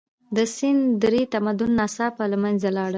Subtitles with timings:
[0.35, 2.89] د سند درې تمدن ناڅاپه له منځه لاړ.